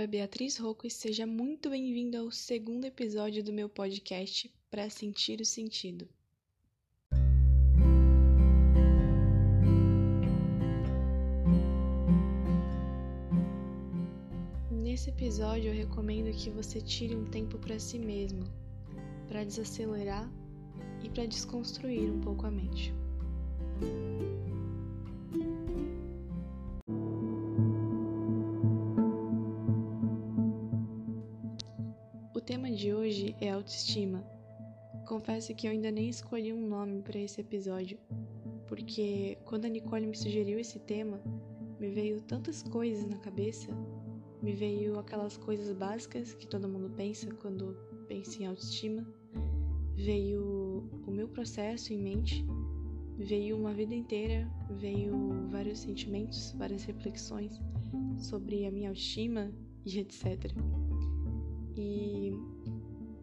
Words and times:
nome 0.00 0.04
é 0.04 0.06
Beatriz 0.06 0.56
Rocco 0.56 0.86
e 0.86 0.90
seja 0.90 1.26
muito 1.26 1.68
bem-vindo 1.68 2.16
ao 2.16 2.30
segundo 2.30 2.86
episódio 2.86 3.44
do 3.44 3.52
meu 3.52 3.68
podcast 3.68 4.50
Para 4.70 4.88
Sentir 4.88 5.42
o 5.42 5.44
Sentido. 5.44 6.08
Nesse 14.70 15.10
episódio 15.10 15.68
eu 15.68 15.74
recomendo 15.74 16.34
que 16.34 16.48
você 16.48 16.80
tire 16.80 17.14
um 17.14 17.26
tempo 17.26 17.58
para 17.58 17.78
si 17.78 17.98
mesmo, 17.98 18.44
para 19.28 19.44
desacelerar 19.44 20.32
e 21.04 21.10
para 21.10 21.26
desconstruir 21.26 22.10
um 22.10 22.20
pouco 22.22 22.46
a 22.46 22.50
mente. 22.50 22.94
De 32.80 32.94
hoje 32.94 33.36
é 33.42 33.50
autoestima. 33.50 34.24
Confesso 35.06 35.54
que 35.54 35.66
eu 35.66 35.70
ainda 35.70 35.90
nem 35.90 36.08
escolhi 36.08 36.50
um 36.50 36.66
nome 36.66 37.02
para 37.02 37.18
esse 37.18 37.38
episódio, 37.38 37.98
porque 38.66 39.36
quando 39.44 39.66
a 39.66 39.68
Nicole 39.68 40.06
me 40.06 40.16
sugeriu 40.16 40.58
esse 40.58 40.78
tema, 40.78 41.20
me 41.78 41.90
veio 41.90 42.22
tantas 42.22 42.62
coisas 42.62 43.06
na 43.06 43.18
cabeça, 43.18 43.68
me 44.42 44.54
veio 44.54 44.98
aquelas 44.98 45.36
coisas 45.36 45.76
básicas 45.76 46.32
que 46.32 46.46
todo 46.46 46.66
mundo 46.70 46.88
pensa 46.96 47.30
quando 47.34 47.76
pensa 48.08 48.42
em 48.42 48.46
autoestima, 48.46 49.06
veio 49.94 50.88
o 51.06 51.10
meu 51.10 51.28
processo 51.28 51.92
em 51.92 51.98
mente, 51.98 52.46
veio 53.18 53.58
uma 53.58 53.74
vida 53.74 53.94
inteira, 53.94 54.50
veio 54.70 55.46
vários 55.50 55.80
sentimentos, 55.80 56.54
várias 56.56 56.84
reflexões 56.84 57.60
sobre 58.16 58.64
a 58.64 58.70
minha 58.70 58.88
autoestima 58.88 59.52
e 59.84 59.98
etc. 59.98 60.50
E 61.80 62.34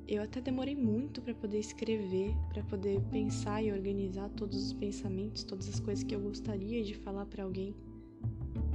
eu 0.07 0.23
até 0.23 0.41
demorei 0.41 0.75
muito 0.75 1.21
para 1.21 1.35
poder 1.35 1.59
escrever, 1.59 2.33
para 2.49 2.63
poder 2.63 2.99
pensar 3.11 3.61
e 3.61 3.71
organizar 3.71 4.29
todos 4.29 4.57
os 4.65 4.73
pensamentos, 4.73 5.43
todas 5.43 5.69
as 5.69 5.79
coisas 5.79 6.03
que 6.03 6.15
eu 6.15 6.19
gostaria 6.19 6.83
de 6.83 6.95
falar 6.95 7.27
para 7.27 7.43
alguém 7.43 7.75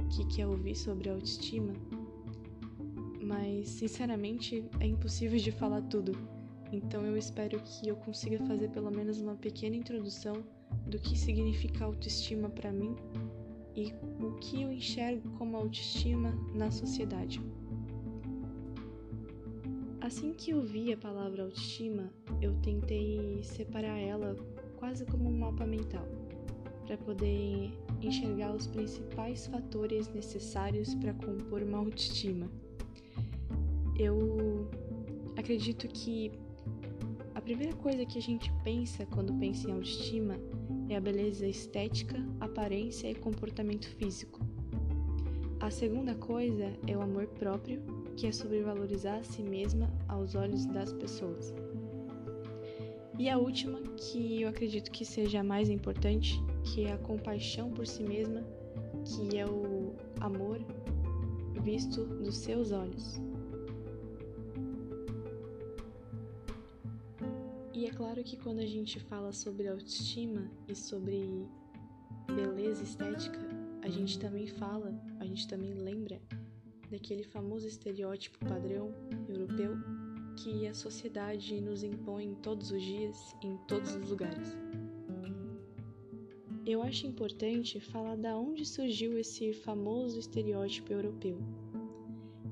que 0.09 0.25
quer 0.27 0.47
ouvir 0.47 0.75
sobre 0.75 1.09
autoestima. 1.09 1.73
Mas, 3.21 3.67
sinceramente, 3.67 4.63
é 4.79 4.87
impossível 4.87 5.37
de 5.37 5.51
falar 5.51 5.81
tudo. 5.81 6.13
Então 6.71 7.05
eu 7.05 7.17
espero 7.17 7.59
que 7.59 7.89
eu 7.89 7.97
consiga 7.97 8.39
fazer 8.45 8.69
pelo 8.69 8.89
menos 8.89 9.19
uma 9.19 9.35
pequena 9.35 9.75
introdução 9.75 10.43
do 10.87 10.97
que 10.97 11.17
significa 11.17 11.83
autoestima 11.83 12.49
para 12.49 12.71
mim 12.71 12.95
e 13.75 13.93
o 14.23 14.31
que 14.39 14.61
eu 14.61 14.71
enxergo 14.71 15.29
como 15.37 15.57
autoestima 15.57 16.31
na 16.53 16.71
sociedade. 16.71 17.41
Assim 20.03 20.33
que 20.33 20.51
eu 20.51 20.61
vi 20.61 20.91
a 20.91 20.97
palavra 20.97 21.43
autoestima, 21.43 22.11
eu 22.41 22.53
tentei 22.55 23.41
separar 23.41 23.97
ela 23.97 24.35
quase 24.75 25.05
como 25.05 25.29
um 25.29 25.37
mapa 25.37 25.65
mental, 25.65 26.05
para 26.85 26.97
poder 26.97 27.71
enxergar 28.01 28.53
os 28.53 28.67
principais 28.67 29.47
fatores 29.47 30.13
necessários 30.13 30.93
para 30.95 31.13
compor 31.13 31.63
uma 31.63 31.77
autoestima. 31.77 32.51
Eu 33.97 34.69
acredito 35.37 35.87
que 35.87 36.33
a 37.33 37.39
primeira 37.39 37.73
coisa 37.77 38.05
que 38.05 38.17
a 38.17 38.21
gente 38.21 38.51
pensa 38.61 39.05
quando 39.05 39.33
pensa 39.39 39.69
em 39.69 39.71
autoestima 39.71 40.35
é 40.89 40.97
a 40.97 41.01
beleza 41.01 41.47
estética, 41.47 42.17
aparência 42.41 43.09
e 43.09 43.15
comportamento 43.15 43.87
físico. 43.87 44.41
A 45.61 45.71
segunda 45.71 46.13
coisa 46.13 46.73
é 46.85 46.97
o 46.97 47.01
amor 47.01 47.27
próprio, 47.27 47.81
que 48.15 48.27
é 48.27 48.31
sobre 48.31 48.61
valorizar 48.61 49.17
a 49.17 49.23
si 49.23 49.41
mesma 49.41 49.89
aos 50.07 50.35
olhos 50.35 50.65
das 50.65 50.93
pessoas. 50.93 51.53
E 53.17 53.29
a 53.29 53.37
última, 53.37 53.79
que 53.95 54.41
eu 54.41 54.49
acredito 54.49 54.91
que 54.91 55.05
seja 55.05 55.41
a 55.41 55.43
mais 55.43 55.69
importante, 55.69 56.41
que 56.63 56.85
é 56.85 56.93
a 56.93 56.97
compaixão 56.97 57.71
por 57.71 57.85
si 57.85 58.03
mesma, 58.03 58.43
que 59.05 59.37
é 59.37 59.45
o 59.45 59.95
amor 60.19 60.59
visto 61.61 62.05
dos 62.05 62.37
seus 62.37 62.71
olhos. 62.71 63.21
E 67.73 67.85
é 67.85 67.91
claro 67.91 68.23
que 68.23 68.37
quando 68.37 68.59
a 68.59 68.65
gente 68.65 68.99
fala 68.99 69.31
sobre 69.31 69.67
autoestima 69.67 70.49
e 70.67 70.75
sobre 70.75 71.47
beleza 72.27 72.83
estética, 72.83 73.39
a 73.81 73.89
gente 73.89 74.17
também 74.19 74.47
fala, 74.47 74.93
a 75.19 75.25
gente 75.25 75.47
também 75.47 75.73
lembra 75.73 76.19
daquele 76.93 77.23
famoso 77.23 77.67
estereótipo 77.67 78.37
padrão 78.45 78.93
europeu 79.27 79.75
que 80.37 80.67
a 80.67 80.75
sociedade 80.75 81.59
nos 81.59 81.81
impõe 81.81 82.35
todos 82.35 82.71
os 82.71 82.81
dias, 82.81 83.35
em 83.41 83.57
todos 83.67 83.95
os 83.95 84.09
lugares. 84.09 84.55
Eu 86.63 86.83
acho 86.83 87.07
importante 87.07 87.79
falar 87.79 88.15
da 88.15 88.37
onde 88.37 88.63
surgiu 88.63 89.17
esse 89.17 89.53
famoso 89.53 90.19
estereótipo 90.19 90.93
europeu. 90.93 91.39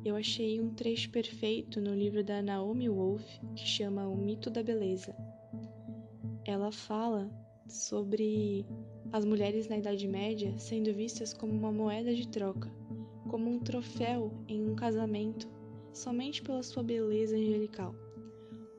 Eu 0.03 0.16
achei 0.16 0.59
um 0.59 0.73
trecho 0.73 1.12
perfeito 1.12 1.79
no 1.79 1.94
livro 1.94 2.23
da 2.23 2.41
Naomi 2.41 2.90
Wolf 2.90 3.23
que 3.56 3.66
chama 3.66 4.08
O 4.08 4.18
Mito 4.18 4.50
da 4.50 4.63
Beleza. 4.63 5.16
Ela 6.44 6.72
fala 6.72 7.29
sobre 7.68 8.66
as 9.12 9.23
mulheres 9.23 9.69
na 9.69 9.78
Idade 9.78 10.08
Média 10.08 10.58
sendo 10.58 10.91
vistas 10.91 11.31
como 11.31 11.53
uma 11.53 11.72
moeda 11.72 12.13
de 12.13 12.28
troca, 12.28 12.80
como 13.31 13.49
um 13.49 13.59
troféu 13.59 14.29
em 14.45 14.69
um 14.69 14.75
casamento, 14.75 15.47
somente 15.93 16.41
pela 16.41 16.61
sua 16.61 16.83
beleza 16.83 17.37
angelical. 17.37 17.95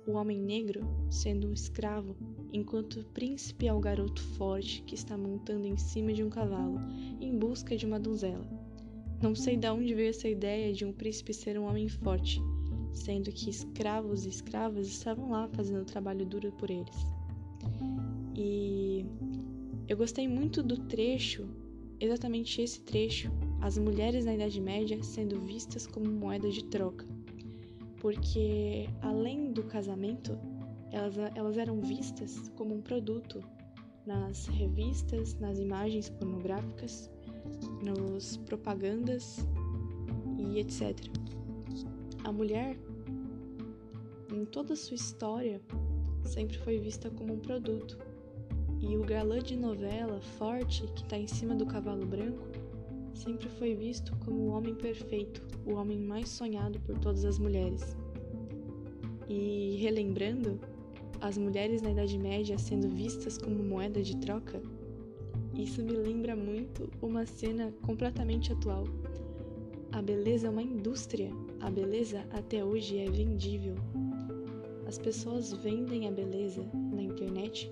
O 0.06 0.12
homem 0.12 0.38
negro 0.38 0.82
sendo 1.08 1.48
um 1.48 1.54
escravo, 1.54 2.14
enquanto 2.52 3.00
o 3.00 3.04
príncipe 3.04 3.66
é 3.66 3.72
o 3.72 3.80
garoto 3.80 4.20
forte 4.36 4.82
que 4.82 4.94
está 4.94 5.16
montando 5.16 5.66
em 5.66 5.78
cima 5.78 6.12
de 6.12 6.22
um 6.22 6.28
cavalo 6.28 6.78
em 7.18 7.34
busca 7.34 7.74
de 7.74 7.86
uma 7.86 7.98
donzela. 7.98 8.46
Não 9.22 9.34
sei 9.34 9.56
de 9.56 9.70
onde 9.70 9.94
veio 9.94 10.10
essa 10.10 10.28
ideia 10.28 10.70
de 10.70 10.84
um 10.84 10.92
príncipe 10.92 11.32
ser 11.32 11.58
um 11.58 11.64
homem 11.64 11.88
forte, 11.88 12.38
sendo 12.92 13.32
que 13.32 13.48
escravos 13.48 14.26
e 14.26 14.28
escravas 14.28 14.86
estavam 14.86 15.30
lá 15.30 15.48
fazendo 15.48 15.86
trabalho 15.86 16.26
duro 16.26 16.52
por 16.52 16.70
eles. 16.70 17.06
E 18.36 19.06
eu 19.88 19.96
gostei 19.96 20.28
muito 20.28 20.62
do 20.62 20.76
trecho, 20.76 21.48
exatamente 21.98 22.60
esse 22.60 22.82
trecho, 22.82 23.32
as 23.62 23.78
mulheres 23.78 24.25
na 24.25 24.34
Idade 24.34 24.61
Média 24.61 25.00
sendo 25.05 25.41
vistas 25.41 25.87
como 25.87 26.11
moeda 26.11 26.50
de 26.50 26.65
troca. 26.65 27.06
Porque 28.00 28.89
além 29.00 29.53
do 29.53 29.62
casamento, 29.62 30.37
elas, 30.91 31.17
elas 31.37 31.56
eram 31.56 31.81
vistas 31.81 32.50
como 32.56 32.75
um 32.75 32.83
produto 32.83 33.41
nas 34.05 34.47
revistas, 34.47 35.39
nas 35.39 35.61
imagens 35.61 36.11
pornográficas, 36.11 37.09
nos 37.84 38.37
propagandas 38.39 39.47
e 40.37 40.59
etc. 40.59 40.99
A 42.25 42.33
mulher, 42.33 42.77
em 44.34 44.44
toda 44.44 44.73
a 44.73 44.77
sua 44.77 44.97
história, 44.97 45.61
sempre 46.25 46.59
foi 46.59 46.79
vista 46.79 47.09
como 47.11 47.34
um 47.34 47.39
produto 47.39 47.97
e 48.81 48.97
o 48.97 49.05
galã 49.05 49.39
de 49.39 49.56
novela, 49.56 50.21
forte, 50.21 50.83
que 50.97 51.05
está 51.05 51.17
em 51.17 51.29
cima 51.29 51.55
do 51.55 51.65
cavalo 51.65 52.05
branco, 52.05 52.51
sempre 53.15 53.49
foi 53.49 53.75
visto 53.75 54.15
como 54.25 54.43
o 54.43 54.49
homem 54.49 54.75
perfeito, 54.75 55.43
o 55.67 55.75
homem 55.75 55.99
mais 55.99 56.28
sonhado 56.28 56.81
por 56.81 56.99
todas 56.99 57.25
as 57.25 57.39
mulheres. 57.39 57.97
E 59.28 59.77
relembrando, 59.81 60.59
as 61.21 61.39
mulheres 61.39 61.83
na 61.83 61.91
Idade 61.91 62.19
Média 62.19 62.59
sendo 62.59 62.88
vistas 62.88 63.38
como 63.38 63.62
moeda 63.62 64.03
de 64.03 64.17
troca, 64.19 64.61
isso 65.55 65.82
me 65.82 65.93
lembra 65.93 66.35
muito 66.35 66.88
uma 67.00 67.26
cena 67.26 67.73
completamente 67.82 68.53
atual. 68.53 68.85
A 69.93 70.00
beleza 70.00 70.47
é 70.47 70.50
uma 70.50 70.62
indústria, 70.62 71.31
a 71.61 71.70
beleza 71.70 72.25
até 72.31 72.65
hoje 72.65 72.99
é 72.99 73.11
vendível. 73.11 73.75
As 74.87 74.99
pessoas 74.99 75.53
vendem 75.53 76.08
a 76.08 76.11
beleza 76.11 76.67
na 76.93 77.03
internet 77.03 77.70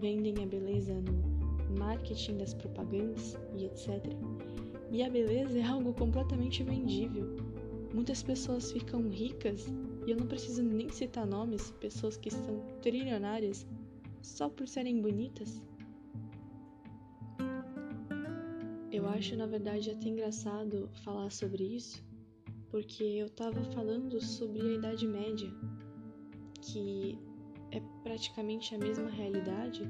vendem 0.00 0.42
a 0.42 0.46
beleza 0.46 0.94
no 0.94 1.78
marketing 1.78 2.38
das 2.38 2.54
propagandas 2.54 3.36
e 3.56 3.66
etc. 3.66 4.02
E 4.90 5.02
a 5.02 5.08
beleza 5.08 5.58
é 5.58 5.62
algo 5.62 5.92
completamente 5.94 6.62
vendível. 6.64 7.36
Muitas 7.94 8.22
pessoas 8.22 8.72
ficam 8.72 9.08
ricas, 9.08 9.66
e 10.06 10.10
eu 10.10 10.16
não 10.16 10.26
preciso 10.26 10.62
nem 10.62 10.88
citar 10.88 11.26
nomes, 11.26 11.70
pessoas 11.80 12.16
que 12.16 12.30
são 12.30 12.60
trilionárias 12.82 13.66
só 14.20 14.48
por 14.48 14.66
serem 14.66 15.00
bonitas. 15.00 15.62
Eu 18.92 19.08
acho, 19.08 19.36
na 19.36 19.46
verdade, 19.46 19.90
até 19.90 20.08
engraçado 20.08 20.88
falar 21.04 21.30
sobre 21.30 21.64
isso, 21.64 22.04
porque 22.68 23.04
eu 23.04 23.28
tava 23.30 23.62
falando 23.72 24.20
sobre 24.20 24.60
a 24.60 24.72
Idade 24.74 25.06
Média, 25.06 25.50
que 26.60 27.18
é 27.70 27.80
praticamente 28.02 28.74
a 28.74 28.78
mesma 28.78 29.08
realidade 29.08 29.88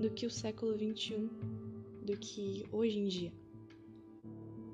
do 0.00 0.10
que 0.10 0.26
o 0.26 0.30
século 0.30 0.74
XXI, 0.74 1.28
do 2.02 2.16
que 2.16 2.64
hoje 2.70 2.98
em 2.98 3.06
dia. 3.06 3.32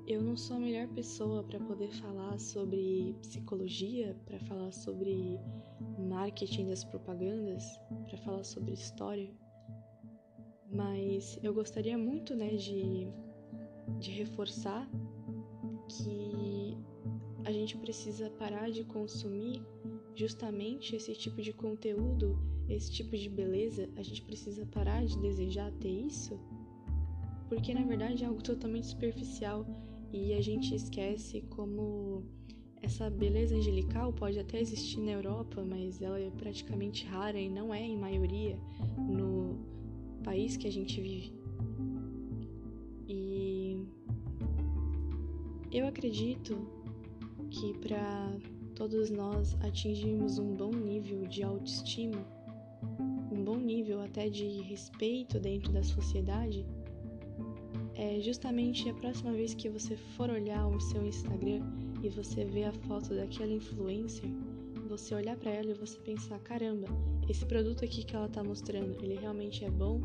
Eu 0.07 0.21
não 0.21 0.37
sou 0.37 0.57
a 0.57 0.59
melhor 0.59 0.87
pessoa 0.89 1.43
para 1.43 1.59
poder 1.59 1.91
falar 1.93 2.37
sobre 2.37 3.15
psicologia, 3.21 4.15
para 4.23 4.39
falar 4.41 4.71
sobre 4.71 5.39
marketing 5.97 6.67
das 6.67 6.83
propagandas, 6.83 7.63
para 8.07 8.15
falar 8.19 8.43
sobre 8.43 8.73
história, 8.73 9.33
mas 10.71 11.39
eu 11.41 11.55
gostaria 11.55 11.97
muito, 11.97 12.35
né, 12.35 12.49
de, 12.49 13.07
de 13.97 14.11
reforçar 14.11 14.87
que 15.89 16.77
a 17.43 17.51
gente 17.51 17.75
precisa 17.75 18.29
parar 18.29 18.69
de 18.69 18.83
consumir 18.83 19.63
justamente 20.13 20.95
esse 20.95 21.15
tipo 21.15 21.41
de 21.41 21.51
conteúdo, 21.51 22.37
esse 22.69 22.91
tipo 22.91 23.17
de 23.17 23.27
beleza, 23.27 23.89
a 23.95 24.03
gente 24.03 24.21
precisa 24.21 24.67
parar 24.67 25.03
de 25.03 25.17
desejar 25.19 25.71
ter 25.73 25.89
isso, 25.89 26.39
porque 27.49 27.73
na 27.73 27.83
verdade 27.83 28.23
é 28.23 28.27
algo 28.27 28.43
totalmente 28.43 28.85
superficial 28.85 29.65
e 30.15 30.33
a 30.33 30.41
gente 30.41 30.73
esquece 30.73 31.41
como 31.49 32.23
essa 32.81 33.09
beleza 33.09 33.53
angelical 33.53 34.13
pode 34.13 34.39
até 34.39 34.61
existir 34.61 35.01
na 35.01 35.11
Europa, 35.11 35.61
mas 35.61 36.01
ela 36.01 36.17
é 36.17 36.29
praticamente 36.29 37.05
rara 37.05 37.37
e 37.37 37.49
não 37.49 37.73
é 37.73 37.81
em 37.81 37.97
maioria 37.97 38.57
no 38.97 39.59
país 40.23 40.55
que 40.55 40.67
a 40.67 40.71
gente 40.71 41.01
vive. 41.01 41.33
E 43.09 43.77
eu 45.69 45.85
acredito 45.85 46.65
que 47.49 47.73
para 47.79 48.37
todos 48.73 49.09
nós 49.09 49.53
atingirmos 49.61 50.39
um 50.39 50.55
bom 50.55 50.71
nível 50.71 51.27
de 51.27 51.43
autoestima, 51.43 52.25
um 53.29 53.43
bom 53.43 53.57
nível 53.57 53.99
até 53.99 54.29
de 54.29 54.61
respeito 54.61 55.41
dentro 55.41 55.73
da 55.73 55.83
sociedade, 55.83 56.65
é 57.95 58.19
justamente 58.19 58.89
a 58.89 58.93
próxima 58.93 59.31
vez 59.31 59.53
que 59.53 59.69
você 59.69 59.95
for 59.95 60.29
olhar 60.29 60.67
o 60.67 60.79
seu 60.79 61.05
Instagram 61.05 61.61
e 62.03 62.09
você 62.09 62.43
ver 62.43 62.65
a 62.65 62.73
foto 62.73 63.15
daquela 63.15 63.53
influencer, 63.53 64.29
você 64.87 65.15
olhar 65.15 65.37
para 65.37 65.51
ela 65.51 65.71
e 65.71 65.73
você 65.73 65.97
pensar, 65.99 66.37
caramba, 66.39 66.87
esse 67.29 67.45
produto 67.45 67.85
aqui 67.85 68.03
que 68.03 68.15
ela 68.15 68.27
tá 68.27 68.43
mostrando, 68.43 69.01
ele 69.01 69.15
realmente 69.15 69.63
é 69.63 69.69
bom? 69.69 70.01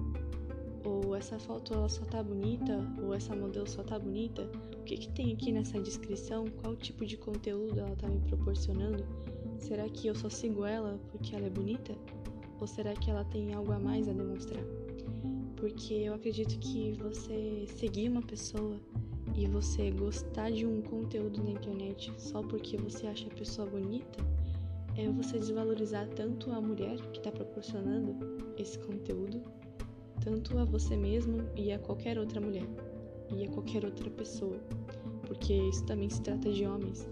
Ou 0.84 1.14
essa 1.14 1.38
foto 1.38 1.74
ela 1.74 1.88
só 1.88 2.04
tá 2.04 2.22
bonita? 2.22 2.78
Ou 3.02 3.12
essa 3.12 3.36
modelo 3.36 3.66
só 3.66 3.82
tá 3.82 3.98
bonita? 3.98 4.50
O 4.78 4.84
que 4.84 4.96
que 4.96 5.08
tem 5.08 5.32
aqui 5.32 5.52
nessa 5.52 5.78
descrição? 5.78 6.46
Qual 6.62 6.74
tipo 6.76 7.04
de 7.04 7.16
conteúdo 7.16 7.78
ela 7.78 7.94
tá 7.96 8.08
me 8.08 8.20
proporcionando? 8.20 9.04
Será 9.58 9.86
que 9.88 10.06
eu 10.06 10.14
só 10.14 10.30
sigo 10.30 10.64
ela 10.64 10.98
porque 11.10 11.34
ela 11.34 11.46
é 11.46 11.50
bonita? 11.50 11.94
Ou 12.58 12.66
será 12.66 12.94
que 12.94 13.10
ela 13.10 13.24
tem 13.24 13.52
algo 13.52 13.72
a 13.72 13.78
mais 13.78 14.08
a 14.08 14.12
demonstrar? 14.12 14.64
Porque 15.60 15.92
eu 15.92 16.14
acredito 16.14 16.58
que 16.58 16.92
você 16.94 17.66
seguir 17.76 18.08
uma 18.08 18.22
pessoa 18.22 18.80
e 19.36 19.46
você 19.46 19.90
gostar 19.90 20.50
de 20.50 20.66
um 20.66 20.80
conteúdo 20.80 21.44
na 21.44 21.50
internet 21.50 22.12
só 22.16 22.42
porque 22.42 22.78
você 22.78 23.06
acha 23.06 23.26
a 23.28 23.34
pessoa 23.34 23.68
bonita 23.68 24.24
é 24.96 25.08
você 25.10 25.38
desvalorizar 25.38 26.08
tanto 26.08 26.50
a 26.50 26.60
mulher 26.60 26.96
que 27.12 27.18
está 27.18 27.30
proporcionando 27.30 28.16
esse 28.56 28.78
conteúdo, 28.78 29.42
tanto 30.24 30.58
a 30.58 30.64
você 30.64 30.96
mesmo 30.96 31.46
e 31.54 31.70
a 31.72 31.78
qualquer 31.78 32.18
outra 32.18 32.40
mulher 32.40 32.66
e 33.30 33.44
a 33.44 33.48
qualquer 33.50 33.84
outra 33.84 34.10
pessoa, 34.10 34.58
porque 35.26 35.52
isso 35.52 35.84
também 35.84 36.08
se 36.08 36.22
trata 36.22 36.50
de 36.50 36.66
homens, 36.66 37.06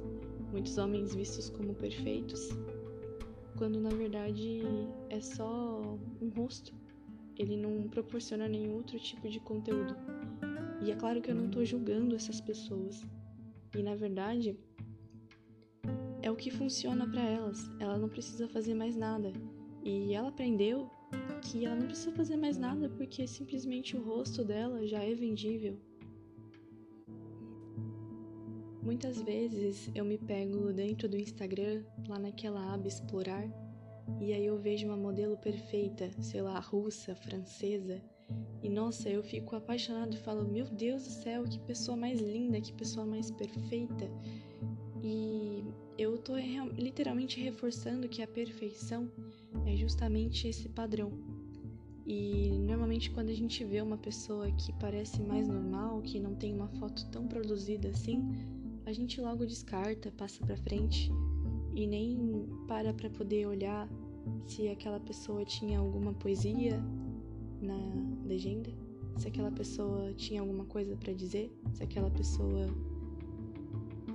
muitos 0.51 0.77
homens 0.79 1.15
vistos 1.15 1.51
como 1.51 1.75
perfeitos, 1.75 2.49
quando 3.57 3.79
na 3.79 3.91
verdade 3.91 4.63
é 5.11 5.21
só 5.21 5.83
um 6.21 6.29
rosto 6.31 6.75
ele 7.39 7.57
não 7.57 7.89
proporciona 7.89 8.49
nenhum 8.49 8.75
outro 8.75 8.99
tipo 8.99 9.29
de 9.29 9.39
conteúdo. 9.39 9.97
E 10.81 10.91
é 10.91 10.97
claro 10.97 11.21
que 11.21 11.31
eu 11.31 11.35
não 11.35 11.47
estou 11.47 11.65
julgando 11.65 12.17
essas 12.17 12.41
pessoas. 12.41 13.07
E 13.77 13.83
na 13.83 13.95
verdade, 13.95 14.57
é 16.23 16.31
o 16.31 16.37
que 16.37 16.51
funciona 16.51 17.09
para 17.09 17.23
elas. 17.23 17.71
Ela 17.79 17.97
não 17.99 18.09
precisa 18.09 18.49
fazer 18.49 18.75
mais 18.75 18.97
nada. 18.97 19.33
E 19.85 20.13
ela 20.13 20.29
aprendeu 20.29 20.91
que 21.41 21.65
ela 21.65 21.77
não 21.77 21.87
precisa 21.87 22.13
fazer 22.13 22.37
mais 22.37 22.59
nada 22.59 22.89
porque 22.91 23.27
simplesmente 23.27 23.97
o 23.97 24.03
rosto 24.03 24.45
dela 24.45 24.87
já 24.87 25.03
é 25.03 25.15
vendível. 25.15 25.79
Muitas 28.83 29.21
vezes 29.21 29.91
eu 29.95 30.05
me 30.05 30.17
pego 30.17 30.73
dentro 30.73 31.09
do 31.09 31.17
Instagram, 31.17 31.85
lá 32.09 32.19
naquela 32.19 32.73
aba 32.73 32.89
explorar, 32.89 33.47
e 34.21 34.33
aí 34.33 34.47
eu 34.47 34.59
vejo 34.59 34.87
uma 34.87 34.97
modelo 34.97 35.37
perfeita, 35.37 36.11
sei 36.21 36.43
lá, 36.43 36.59
russa, 36.59 37.15
francesa, 37.15 38.03
e 38.63 38.69
nossa, 38.69 39.09
eu 39.09 39.23
fico 39.23 39.57
apaixonado 39.57 40.15
e 40.15 40.19
falo: 40.19 40.45
Meu 40.45 40.67
Deus 40.67 41.05
do 41.05 41.11
céu, 41.11 41.45
que 41.45 41.59
pessoa 41.61 41.97
mais 41.97 42.21
linda, 42.21 42.61
que 42.61 42.73
pessoa 42.73 43.07
mais 43.07 43.31
perfeita. 43.31 44.11
E 45.03 45.65
eu 45.97 46.19
tô 46.19 46.35
literalmente 46.77 47.41
reforçando 47.41 48.09
que 48.09 48.23
a 48.23 48.27
perfeição 48.27 49.11
é 49.65 49.77
justamente 49.77 50.49
esse 50.49 50.69
padrão. 50.69 51.13
E 52.07 52.51
normalmente 52.67 53.11
quando 53.11 53.29
a 53.29 53.35
gente 53.35 53.63
vê 53.65 53.81
uma 53.81 53.99
pessoa 53.99 54.51
que 54.51 54.73
parece 54.81 55.23
mais 55.23 55.47
normal, 55.47 56.01
que 56.03 56.19
não 56.19 56.35
tem 56.35 56.55
uma 56.55 56.69
foto 56.69 57.07
tão 57.11 57.29
produzida 57.29 57.89
assim, 57.89 58.25
a 58.87 58.93
gente 58.93 59.21
logo 59.21 59.45
descarta, 59.45 60.11
passa 60.11 60.45
para 60.45 60.57
frente 60.57 61.11
e 61.75 61.87
nem 61.87 62.49
para 62.67 62.95
para 62.95 63.11
poder 63.11 63.47
olhar 63.47 63.89
se 64.47 64.69
aquela 64.69 65.01
pessoa 65.01 65.45
tinha 65.45 65.79
alguma 65.79 66.13
poesia 66.15 66.83
na 67.61 67.79
legenda, 68.25 68.71
se 69.17 69.29
aquela 69.29 69.51
pessoa 69.51 70.13
tinha 70.15 70.41
alguma 70.41 70.65
coisa 70.65 70.97
para 70.97 71.13
dizer, 71.13 71.53
se 71.73 71.83
aquela 71.83 72.11
pessoa 72.11 72.69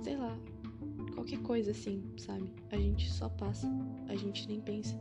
sei 0.04 0.16
lá, 0.18 0.38
qualquer 1.14 1.40
coisa 1.40 1.70
assim, 1.70 2.02
sabe? 2.18 2.52
A 2.70 2.76
gente 2.76 3.10
só 3.10 3.26
passa, 3.30 3.66
a 4.06 4.14
gente 4.14 4.46
nem 4.46 4.60
pensa. 4.60 5.00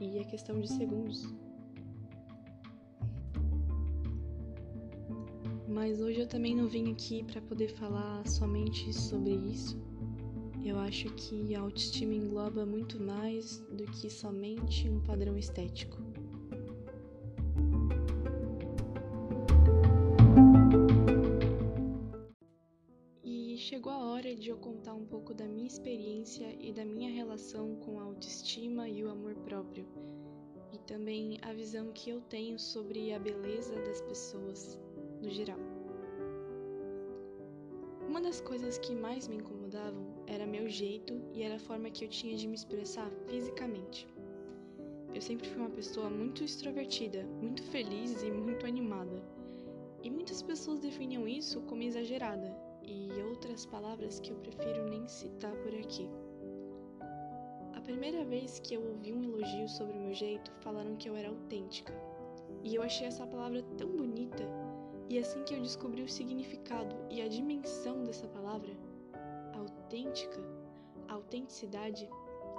E 0.00 0.18
é 0.18 0.24
questão 0.24 0.58
de 0.58 0.68
segundos. 0.68 1.32
Mas 5.68 6.00
hoje 6.00 6.20
eu 6.20 6.26
também 6.26 6.56
não 6.56 6.66
vim 6.66 6.90
aqui 6.92 7.22
para 7.24 7.42
poder 7.42 7.68
falar 7.68 8.26
somente 8.26 8.90
sobre 8.94 9.34
isso 9.34 9.91
eu 10.64 10.78
acho 10.78 11.12
que 11.14 11.54
a 11.54 11.60
autoestima 11.60 12.14
engloba 12.14 12.64
muito 12.64 13.00
mais 13.02 13.58
do 13.70 13.84
que 13.84 14.08
somente 14.08 14.88
um 14.88 15.00
padrão 15.00 15.36
estético. 15.36 15.98
E 23.24 23.56
chegou 23.58 23.92
a 23.92 24.04
hora 24.12 24.34
de 24.36 24.50
eu 24.50 24.56
contar 24.56 24.94
um 24.94 25.04
pouco 25.04 25.34
da 25.34 25.46
minha 25.46 25.66
experiência 25.66 26.56
e 26.60 26.72
da 26.72 26.84
minha 26.84 27.10
relação 27.10 27.74
com 27.76 27.98
a 27.98 28.04
autoestima 28.04 28.88
e 28.88 29.02
o 29.02 29.10
amor 29.10 29.34
próprio, 29.34 29.84
e 30.72 30.78
também 30.78 31.38
a 31.42 31.52
visão 31.52 31.92
que 31.92 32.10
eu 32.10 32.20
tenho 32.20 32.58
sobre 32.58 33.12
a 33.12 33.18
beleza 33.18 33.74
das 33.74 34.00
pessoas 34.02 34.78
no 35.20 35.28
geral. 35.28 35.71
Uma 38.12 38.20
das 38.20 38.42
coisas 38.42 38.76
que 38.76 38.94
mais 38.94 39.26
me 39.26 39.36
incomodavam 39.36 40.04
era 40.26 40.46
meu 40.46 40.68
jeito 40.68 41.18
e 41.32 41.42
era 41.42 41.54
a 41.54 41.58
forma 41.58 41.88
que 41.88 42.04
eu 42.04 42.10
tinha 42.10 42.36
de 42.36 42.46
me 42.46 42.54
expressar 42.54 43.10
fisicamente. 43.26 44.06
Eu 45.14 45.22
sempre 45.22 45.48
fui 45.48 45.58
uma 45.58 45.70
pessoa 45.70 46.10
muito 46.10 46.44
extrovertida, 46.44 47.24
muito 47.40 47.62
feliz 47.62 48.22
e 48.22 48.30
muito 48.30 48.66
animada. 48.66 49.18
E 50.02 50.10
muitas 50.10 50.42
pessoas 50.42 50.78
definiam 50.78 51.26
isso 51.26 51.62
como 51.62 51.84
exagerada, 51.84 52.54
e 52.82 53.08
outras 53.30 53.64
palavras 53.64 54.20
que 54.20 54.30
eu 54.30 54.36
prefiro 54.36 54.90
nem 54.90 55.08
citar 55.08 55.56
por 55.62 55.74
aqui. 55.74 56.06
A 57.72 57.80
primeira 57.80 58.26
vez 58.26 58.60
que 58.60 58.74
eu 58.74 58.86
ouvi 58.90 59.10
um 59.14 59.24
elogio 59.24 59.66
sobre 59.70 59.96
o 59.96 60.00
meu 60.02 60.12
jeito, 60.12 60.52
falaram 60.60 60.96
que 60.96 61.08
eu 61.08 61.16
era 61.16 61.30
autêntica. 61.30 61.94
E 62.62 62.74
eu 62.74 62.82
achei 62.82 63.06
essa 63.06 63.26
palavra 63.26 63.62
tão 63.78 63.88
bonita, 63.88 64.44
e 65.12 65.18
assim 65.18 65.44
que 65.44 65.52
eu 65.52 65.60
descobri 65.60 66.02
o 66.02 66.08
significado 66.08 66.96
e 67.10 67.20
a 67.20 67.28
dimensão 67.28 68.02
dessa 68.02 68.26
palavra, 68.28 68.74
autêntica, 69.54 70.40
autenticidade 71.06 72.08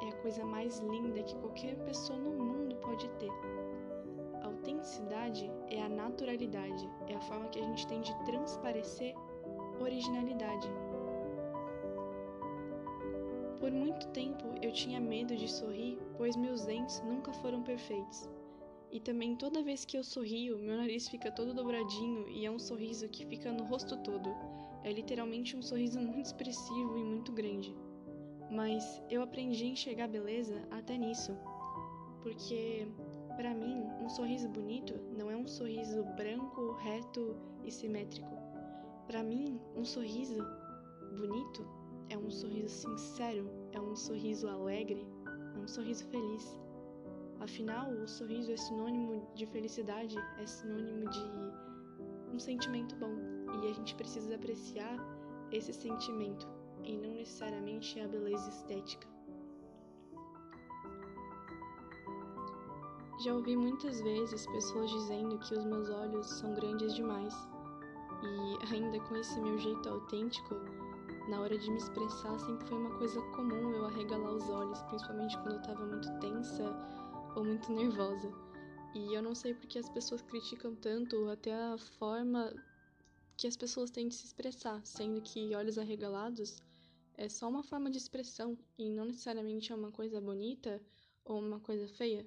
é 0.04 0.10
a 0.10 0.22
coisa 0.22 0.46
mais 0.46 0.78
linda 0.78 1.24
que 1.24 1.36
qualquer 1.38 1.76
pessoa 1.78 2.20
no 2.20 2.30
mundo 2.30 2.76
pode 2.76 3.10
ter. 3.18 3.32
Autenticidade 4.44 5.50
é 5.68 5.82
a 5.82 5.90
naturalidade, 5.90 6.88
é 7.08 7.16
a 7.16 7.22
forma 7.22 7.50
que 7.50 7.60
a 7.60 7.64
gente 7.64 7.88
tem 7.88 8.02
de 8.02 8.14
transparecer 8.24 9.16
originalidade. 9.82 10.70
Por 13.60 13.72
muito 13.72 14.06
tempo 14.10 14.46
eu 14.62 14.72
tinha 14.72 15.00
medo 15.00 15.36
de 15.36 15.52
sorrir, 15.52 15.98
pois 16.18 16.36
meus 16.36 16.66
dentes 16.66 17.02
nunca 17.02 17.34
foram 17.34 17.64
perfeitos. 17.64 18.30
E 18.94 19.00
também 19.00 19.36
toda 19.36 19.64
vez 19.64 19.84
que 19.84 19.98
eu 19.98 20.04
sorrio, 20.04 20.60
meu 20.60 20.78
nariz 20.78 21.08
fica 21.08 21.32
todo 21.32 21.52
dobradinho 21.52 22.30
e 22.30 22.46
é 22.46 22.52
um 22.52 22.60
sorriso 22.60 23.10
que 23.10 23.26
fica 23.26 23.52
no 23.52 23.64
rosto 23.64 23.98
todo. 24.04 24.30
É 24.84 24.94
literalmente 24.94 25.58
um 25.58 25.64
sorriso 25.64 26.00
muito 26.00 26.28
expressivo 26.28 26.96
e 26.96 27.04
muito 27.04 27.32
grande. 27.32 27.76
Mas 28.52 29.02
eu 29.10 29.24
aprendi 29.24 29.64
a 29.64 29.70
enxergar 29.70 30.08
beleza 30.08 30.62
até 30.70 30.96
nisso. 30.96 31.36
Porque, 32.22 32.88
para 33.36 33.56
mim, 33.56 33.84
um 34.00 34.08
sorriso 34.10 34.48
bonito 34.48 34.94
não 35.18 35.32
é 35.32 35.36
um 35.36 35.48
sorriso 35.48 36.04
branco, 36.16 36.74
reto 36.74 37.36
e 37.64 37.72
simétrico. 37.72 38.38
Para 39.08 39.24
mim, 39.24 39.60
um 39.76 39.84
sorriso 39.84 40.38
bonito 41.18 41.68
é 42.10 42.18
um 42.18 42.30
sorriso 42.30 42.70
sincero, 42.70 43.50
é 43.72 43.82
um 43.82 43.96
sorriso 43.96 44.48
alegre, 44.48 45.04
é 45.56 45.58
um 45.58 45.68
sorriso 45.68 46.06
feliz. 46.06 46.63
Afinal, 47.44 47.92
o 47.92 48.08
sorriso 48.08 48.54
é 48.54 48.56
sinônimo 48.56 49.28
de 49.36 49.46
felicidade, 49.46 50.16
é 50.38 50.46
sinônimo 50.46 51.10
de 51.10 51.20
um 52.34 52.40
sentimento 52.40 52.96
bom. 52.96 53.14
E 53.62 53.70
a 53.70 53.74
gente 53.74 53.94
precisa 53.96 54.36
apreciar 54.36 54.96
esse 55.52 55.74
sentimento 55.74 56.48
e 56.86 56.98
não 56.98 57.12
necessariamente 57.16 58.00
a 58.00 58.08
beleza 58.08 58.48
estética. 58.48 59.06
Já 63.26 63.34
ouvi 63.34 63.58
muitas 63.58 64.00
vezes 64.00 64.48
pessoas 64.48 64.90
dizendo 64.90 65.38
que 65.40 65.54
os 65.54 65.66
meus 65.66 65.90
olhos 65.90 66.26
são 66.40 66.54
grandes 66.54 66.96
demais. 66.96 67.36
E 68.24 68.74
ainda 68.74 69.02
com 69.02 69.18
esse 69.18 69.38
meu 69.42 69.58
jeito 69.58 69.90
autêntico, 69.90 70.56
na 71.28 71.42
hora 71.42 71.58
de 71.58 71.70
me 71.70 71.78
expressar 71.78 72.40
sempre 72.40 72.66
foi 72.68 72.78
uma 72.78 72.98
coisa 72.98 73.22
comum 73.36 73.72
eu 73.72 73.86
arregalar 73.86 74.32
os 74.32 74.50
olhos, 74.50 74.82
principalmente 74.84 75.38
quando 75.40 75.56
eu 75.56 75.62
tava 75.62 75.86
muito 75.86 76.20
tensa 76.20 76.74
ou 77.36 77.44
muito 77.44 77.72
nervosa. 77.72 78.32
E 78.94 79.14
eu 79.14 79.22
não 79.22 79.34
sei 79.34 79.54
porque 79.54 79.80
as 79.80 79.90
pessoas 79.90 80.22
criticam 80.22 80.76
tanto 80.76 81.28
até 81.30 81.54
a 81.54 81.78
forma 81.78 82.54
que 83.36 83.48
as 83.48 83.58
pessoas 83.58 83.90
têm 83.90 84.08
de 84.08 84.16
se 84.16 84.26
expressar, 84.26 84.86
sendo 84.86 85.22
que 85.22 85.56
olhos 85.56 85.78
arregalados 85.78 86.62
é 87.16 87.28
só 87.30 87.48
uma 87.48 87.64
forma 87.64 87.90
de 87.90 87.98
expressão 87.98 88.58
e 88.78 88.90
não 88.90 89.06
necessariamente 89.06 89.72
é 89.72 89.76
uma 89.76 89.92
coisa 89.92 90.20
bonita 90.22 90.82
ou 91.26 91.40
uma 91.40 91.60
coisa 91.60 91.88
feia. 91.88 92.26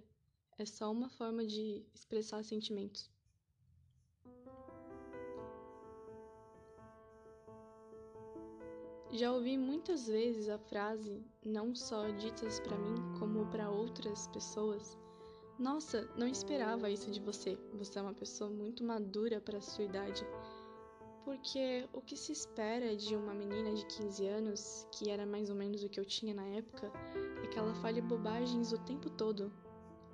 É 0.59 0.65
só 0.65 0.91
uma 0.91 1.09
forma 1.09 1.45
de 1.45 1.85
expressar 1.95 2.43
sentimentos. 2.45 3.11
Já 9.13 9.33
ouvi 9.33 9.57
muitas 9.57 10.09
vezes 10.09 10.49
a 10.49 10.59
frase, 10.59 11.25
não 11.45 11.75
só 11.75 12.09
ditas 12.11 12.59
para 12.59 12.77
mim, 12.77 12.97
como 13.19 13.47
para 13.47 13.71
outras 13.71 14.27
pessoas. 14.29 14.99
Nossa, 15.59 16.11
não 16.17 16.27
esperava 16.27 16.91
isso 16.91 17.11
de 17.11 17.21
você. 17.21 17.57
Você 17.75 17.99
é 17.99 18.03
uma 18.03 18.13
pessoa 18.13 18.51
muito 18.51 18.85
madura 18.85 19.41
para 19.41 19.61
sua 19.61 19.85
idade. 19.85 20.27
Porque 21.25 21.89
o 21.93 22.01
que 22.01 22.17
se 22.17 22.33
espera 22.33 22.97
de 22.97 23.17
uma 23.17 23.33
menina 23.33 23.73
de 23.75 23.87
15 23.87 24.27
anos, 24.27 24.87
que 24.93 25.09
era 25.09 25.25
mais 25.25 25.51
ou 25.51 25.57
menos 25.57 25.83
o 25.83 25.89
que 25.89 25.99
eu 25.99 26.05
tinha 26.05 26.35
na 26.35 26.47
época, 26.49 26.93
é 27.43 27.47
que 27.47 27.59
ela 27.59 27.75
fale 27.77 28.01
bobagens 28.01 28.73
o 28.73 28.79
tempo 28.79 29.09
todo, 29.09 29.53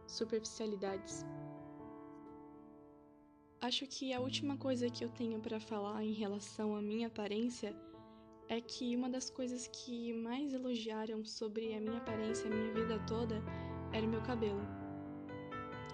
superficialidades. 0.07 1.25
Acho 3.61 3.87
que 3.87 4.13
a 4.13 4.21
última 4.21 4.57
coisa 4.57 4.91
que 4.91 5.05
eu 5.05 5.09
tenho 5.09 5.41
para 5.41 5.61
falar 5.61 6.05
em 6.05 6.13
relação 6.13 6.77
à 6.77 6.83
minha 6.83 7.09
aparência 7.09 7.75
é 8.49 8.61
que 8.61 8.95
uma 8.97 9.09
das 9.09 9.31
coisas 9.31 9.69
que 9.69 10.13
mais 10.13 10.53
elogiaram 10.53 11.25
sobre 11.25 11.75
a 11.75 11.81
minha 11.81 11.99
aparência 11.99 12.51
a 12.51 12.55
minha 12.55 12.73
vida 12.73 12.99
toda 13.07 13.43
era 13.93 14.05
o 14.05 14.09
meu 14.09 14.21
cabelo. 14.23 14.61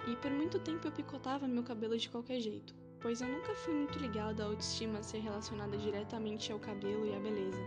E 0.06 0.16
por 0.16 0.30
muito 0.30 0.58
tempo 0.58 0.86
eu 0.86 0.92
picotava 0.92 1.46
meu 1.46 1.62
cabelo 1.62 1.96
de 1.96 2.08
qualquer 2.08 2.40
jeito, 2.40 2.74
pois 3.00 3.20
eu 3.20 3.28
nunca 3.28 3.54
fui 3.54 3.74
muito 3.74 3.98
ligada 3.98 4.42
à 4.42 4.46
autoestima 4.46 5.02
ser 5.02 5.18
relacionada 5.18 5.76
diretamente 5.76 6.50
ao 6.50 6.58
cabelo 6.58 7.06
e 7.06 7.14
à 7.14 7.18
beleza. 7.20 7.60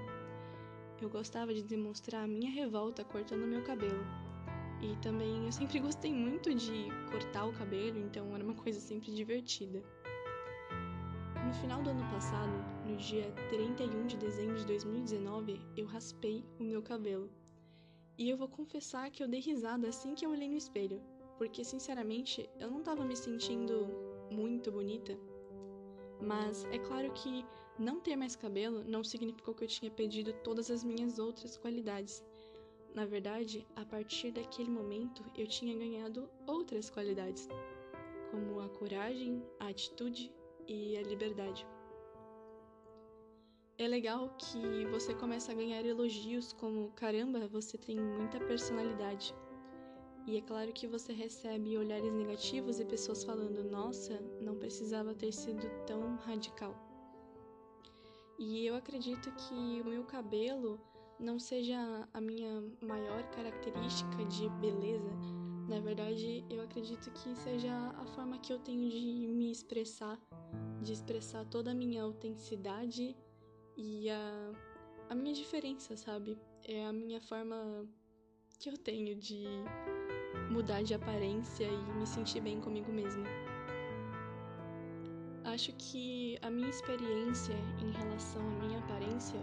Eu 1.01 1.09
gostava 1.09 1.53
de 1.53 1.63
demonstrar 1.63 2.23
a 2.23 2.27
minha 2.27 2.51
revolta 2.51 3.03
cortando 3.03 3.47
meu 3.47 3.63
cabelo. 3.63 4.05
E 4.81 4.95
também 4.97 5.45
eu 5.45 5.51
sempre 5.51 5.79
gostei 5.79 6.11
muito 6.11 6.53
de 6.53 6.87
cortar 7.11 7.45
o 7.45 7.53
cabelo, 7.53 7.99
então 7.99 8.33
era 8.33 8.43
uma 8.43 8.55
coisa 8.55 8.79
sempre 8.79 9.11
divertida. 9.11 9.83
No 11.51 11.57
final 11.57 11.83
do 11.83 11.89
ano 11.89 12.09
passado, 12.09 12.53
no 12.85 12.95
dia 12.95 13.29
31 13.49 14.07
de 14.07 14.15
dezembro 14.15 14.55
de 14.55 14.65
2019, 14.67 15.59
eu 15.75 15.85
raspei 15.85 16.45
o 16.57 16.63
meu 16.63 16.81
cabelo. 16.81 17.29
E 18.17 18.29
eu 18.29 18.37
vou 18.37 18.47
confessar 18.47 19.11
que 19.11 19.21
eu 19.21 19.27
dei 19.27 19.41
risada 19.41 19.89
assim 19.89 20.15
que 20.15 20.25
eu 20.25 20.29
olhei 20.29 20.47
no 20.47 20.55
espelho, 20.55 21.01
porque 21.37 21.65
sinceramente 21.65 22.49
eu 22.57 22.71
não 22.71 22.79
estava 22.79 23.03
me 23.03 23.17
sentindo 23.17 23.89
muito 24.31 24.71
bonita. 24.71 25.11
Mas 26.21 26.63
é 26.71 26.79
claro 26.79 27.11
que 27.11 27.45
não 27.77 27.99
ter 27.99 28.15
mais 28.15 28.33
cabelo 28.33 28.85
não 28.85 29.03
significou 29.03 29.53
que 29.53 29.65
eu 29.65 29.67
tinha 29.67 29.91
perdido 29.91 30.31
todas 30.45 30.71
as 30.71 30.85
minhas 30.85 31.19
outras 31.19 31.57
qualidades. 31.57 32.23
Na 32.95 33.05
verdade, 33.05 33.67
a 33.75 33.83
partir 33.83 34.31
daquele 34.31 34.69
momento 34.69 35.21
eu 35.35 35.45
tinha 35.45 35.77
ganhado 35.77 36.29
outras 36.47 36.89
qualidades, 36.89 37.49
como 38.31 38.61
a 38.61 38.69
coragem, 38.69 39.43
a 39.59 39.67
atitude 39.67 40.31
e 40.71 40.97
a 40.97 41.01
liberdade. 41.03 41.67
É 43.77 43.87
legal 43.87 44.29
que 44.37 44.85
você 44.85 45.13
começa 45.13 45.51
a 45.51 45.55
ganhar 45.55 45.83
elogios 45.85 46.53
como 46.53 46.91
caramba, 46.91 47.47
você 47.47 47.77
tem 47.77 47.99
muita 47.99 48.39
personalidade. 48.39 49.35
E 50.27 50.37
é 50.37 50.41
claro 50.41 50.71
que 50.71 50.87
você 50.87 51.11
recebe 51.13 51.77
olhares 51.77 52.13
negativos 52.13 52.79
e 52.79 52.85
pessoas 52.85 53.23
falando: 53.23 53.63
nossa, 53.63 54.21
não 54.39 54.55
precisava 54.55 55.15
ter 55.15 55.31
sido 55.31 55.67
tão 55.85 56.15
radical. 56.17 56.75
E 58.37 58.65
eu 58.65 58.75
acredito 58.75 59.31
que 59.31 59.81
o 59.81 59.85
meu 59.85 60.03
cabelo 60.03 60.79
não 61.19 61.39
seja 61.39 62.07
a 62.13 62.21
minha 62.21 62.63
maior 62.81 63.23
característica 63.31 64.23
de 64.25 64.47
beleza. 64.61 65.11
Na 65.67 65.79
verdade, 65.79 66.43
eu 66.49 66.61
acredito 66.61 67.11
que 67.11 67.35
seja 67.35 67.71
a 67.97 68.05
forma 68.07 68.39
que 68.39 68.51
eu 68.51 68.59
tenho 68.59 68.89
de 68.89 69.27
me 69.27 69.51
expressar 69.51 70.19
de 70.81 70.93
expressar 70.93 71.45
toda 71.45 71.71
a 71.71 71.73
minha 71.73 72.03
autenticidade 72.03 73.15
e 73.77 74.09
a, 74.09 74.51
a 75.09 75.15
minha 75.15 75.33
diferença, 75.33 75.95
sabe? 75.95 76.37
É 76.63 76.85
a 76.85 76.93
minha 76.93 77.21
forma 77.21 77.87
que 78.59 78.69
eu 78.69 78.77
tenho 78.77 79.15
de 79.15 79.45
mudar 80.49 80.83
de 80.83 80.93
aparência 80.93 81.65
e 81.65 81.93
me 81.93 82.05
sentir 82.05 82.41
bem 82.41 82.59
comigo 82.59 82.91
mesma. 82.91 83.25
Acho 85.45 85.73
que 85.73 86.37
a 86.41 86.49
minha 86.49 86.69
experiência 86.69 87.55
em 87.81 87.91
relação 87.91 88.41
à 88.41 88.51
minha 88.63 88.79
aparência 88.79 89.39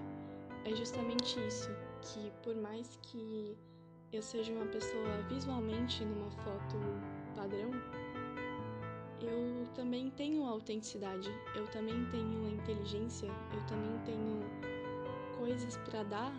é 0.65 0.75
justamente 0.75 1.39
isso, 1.47 1.69
que 2.01 2.33
por 2.43 2.55
mais 2.55 2.99
que 3.03 3.57
eu 4.13 4.23
seja 4.23 4.53
uma 4.53 4.67
pessoa 4.67 5.23
visualmente 5.29 6.05
numa 6.05 6.31
foto 6.31 6.77
padrão, 7.35 7.71
eu 9.21 9.67
também 9.75 10.11
tenho 10.11 10.45
autenticidade, 10.45 11.29
eu 11.57 11.67
também 11.71 12.05
tenho 12.11 12.49
inteligência, 12.49 13.27
eu 13.27 13.67
também 13.67 13.99
tenho 14.05 14.41
coisas 15.37 15.77
para 15.79 16.03
dar 16.05 16.33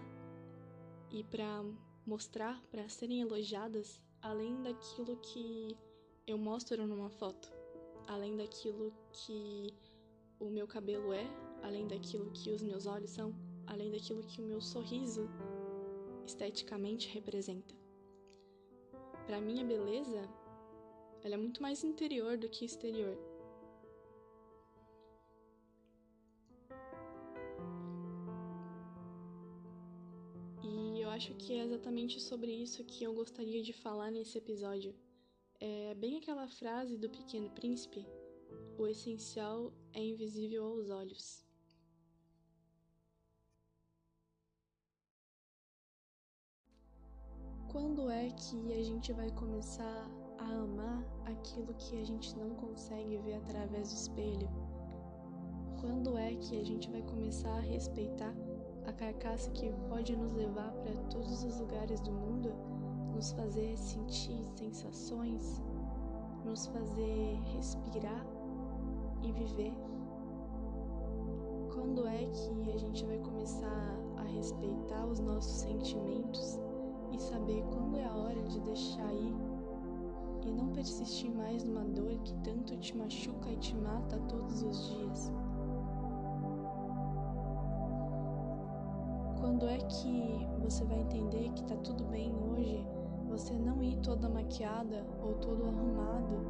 e 1.11 1.23
para 1.23 1.63
mostrar, 2.05 2.61
para 2.71 2.87
serem 2.87 3.21
elogiadas, 3.21 4.01
além 4.21 4.61
daquilo 4.61 5.17
que 5.17 5.77
eu 6.25 6.37
mostro 6.37 6.85
numa 6.85 7.09
foto, 7.09 7.51
além 8.07 8.35
daquilo 8.35 8.93
que 9.11 9.73
o 10.39 10.49
meu 10.49 10.67
cabelo 10.67 11.11
é, 11.11 11.25
além 11.63 11.87
daquilo 11.87 12.31
que 12.31 12.51
os 12.51 12.61
meus 12.61 12.85
olhos 12.85 13.11
são, 13.11 13.33
além 13.67 13.91
daquilo 13.91 14.23
que 14.23 14.41
o 14.41 14.45
meu 14.45 14.61
sorriso 14.61 15.29
esteticamente 16.25 17.09
representa. 17.09 17.75
Para 19.25 19.41
mim, 19.41 19.61
a 19.61 19.63
beleza 19.63 20.38
ela 21.23 21.35
é 21.35 21.37
muito 21.37 21.61
mais 21.61 21.83
interior 21.83 22.37
do 22.37 22.49
que 22.49 22.65
exterior. 22.65 23.17
E 30.63 31.01
eu 31.01 31.09
acho 31.09 31.33
que 31.35 31.53
é 31.53 31.63
exatamente 31.63 32.19
sobre 32.21 32.51
isso 32.51 32.83
que 32.83 33.03
eu 33.03 33.13
gostaria 33.13 33.61
de 33.61 33.73
falar 33.73 34.11
nesse 34.11 34.37
episódio. 34.37 34.95
É 35.59 35.93
bem 35.93 36.17
aquela 36.17 36.47
frase 36.47 36.97
do 36.97 37.09
Pequeno 37.09 37.49
Príncipe: 37.49 38.05
o 38.77 38.87
essencial 38.87 39.73
é 39.93 40.01
invisível 40.01 40.65
aos 40.65 40.89
olhos. 40.89 41.45
Quando 47.69 48.09
é 48.09 48.31
que 48.31 48.73
a 48.73 48.83
gente 48.83 49.13
vai 49.13 49.29
começar 49.31 50.18
a 50.39 50.63
amar 50.63 51.03
aquilo 51.25 51.73
que 51.73 51.99
a 51.99 52.05
gente 52.05 52.37
não 52.37 52.51
consegue 52.51 53.17
ver 53.17 53.35
através 53.35 53.89
do 53.89 53.95
espelho? 53.95 54.49
Quando 55.79 56.17
é 56.17 56.35
que 56.35 56.59
a 56.59 56.63
gente 56.63 56.89
vai 56.89 57.01
começar 57.01 57.53
a 57.57 57.61
respeitar 57.61 58.33
a 58.85 58.93
carcaça 58.93 59.51
que 59.51 59.71
pode 59.87 60.15
nos 60.15 60.33
levar 60.33 60.71
para 60.71 60.93
todos 61.09 61.43
os 61.43 61.59
lugares 61.59 61.99
do 62.01 62.11
mundo, 62.11 62.53
nos 63.13 63.31
fazer 63.31 63.77
sentir 63.77 64.45
sensações, 64.55 65.61
nos 66.45 66.65
fazer 66.67 67.39
respirar 67.53 68.25
e 69.21 69.31
viver? 69.31 69.73
Quando 71.73 72.07
é 72.07 72.25
que 72.25 72.71
a 72.71 72.77
gente 72.77 73.05
vai 73.05 73.17
começar 73.19 73.97
a 74.17 74.23
respeitar 74.23 75.05
os 75.05 75.19
nossos 75.19 75.61
sentimentos 75.61 76.59
e 77.11 77.19
saber 77.19 77.63
quando 77.73 77.97
é 77.97 78.05
a 78.05 78.15
hora 78.15 78.41
de 78.43 78.59
deixar 78.61 79.13
ir 79.13 79.48
e 80.49 80.51
não 80.51 80.69
persistir 80.69 81.31
mais 81.31 81.63
numa 81.63 81.83
dor 81.85 82.17
que 82.23 82.33
tanto 82.43 82.75
te 82.77 82.97
machuca 82.97 83.51
e 83.51 83.57
te 83.57 83.75
mata 83.75 84.17
todos 84.27 84.63
os 84.63 84.89
dias. 84.89 85.31
Quando 89.39 89.67
é 89.67 89.77
que 89.77 90.47
você 90.59 90.83
vai 90.85 90.99
entender 90.99 91.51
que 91.51 91.63
tá 91.63 91.75
tudo 91.77 92.03
bem 92.05 92.33
hoje 92.35 92.85
você 93.27 93.53
não 93.57 93.81
ir 93.83 93.97
toda 93.97 94.27
maquiada 94.27 95.05
ou 95.21 95.35
todo 95.35 95.65
arrumado 95.65 96.45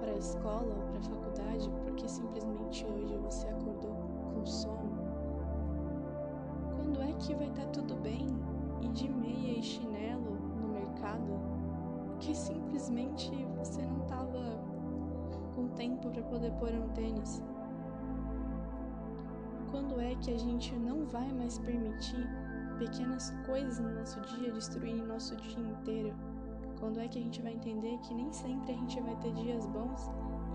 para 0.00 0.12
a 0.12 0.18
escola 0.18 0.74
ou 0.74 0.82
para 0.86 0.98
a 0.98 1.02
faculdade 1.02 1.70
porque 1.84 2.08
simplesmente 2.08 2.86
hoje 2.86 3.16
você 3.18 3.48
acordou 3.48 3.94
com 4.32 4.46
sono? 4.46 4.92
Quando 6.74 7.02
é 7.02 7.12
que 7.14 7.34
vai 7.34 7.48
estar 7.48 7.66
tá 7.66 7.70
tudo 7.70 7.96
bem 7.96 8.26
ir 8.80 8.92
de 8.92 9.08
meia 9.10 9.58
e 9.58 9.62
chinelo 9.62 10.36
no 10.60 10.68
mercado 10.68 11.61
que 12.22 12.36
simplesmente 12.36 13.30
você 13.58 13.82
não 13.82 14.00
tava 14.06 14.38
com 15.56 15.66
tempo 15.70 16.08
para 16.08 16.22
poder 16.22 16.52
pôr 16.52 16.70
um 16.72 16.88
tênis? 16.90 17.42
Quando 19.72 20.00
é 20.00 20.14
que 20.14 20.30
a 20.30 20.38
gente 20.38 20.72
não 20.76 21.04
vai 21.04 21.32
mais 21.32 21.58
permitir 21.58 22.28
pequenas 22.78 23.30
coisas 23.44 23.80
no 23.80 23.92
nosso 23.92 24.20
dia 24.20 24.52
destruírem 24.52 25.04
nosso 25.04 25.34
dia 25.36 25.58
inteiro? 25.58 26.14
Quando 26.78 27.00
é 27.00 27.08
que 27.08 27.18
a 27.18 27.22
gente 27.22 27.42
vai 27.42 27.54
entender 27.54 27.98
que 27.98 28.14
nem 28.14 28.32
sempre 28.32 28.72
a 28.72 28.76
gente 28.76 29.00
vai 29.00 29.16
ter 29.16 29.32
dias 29.34 29.66
bons 29.66 30.08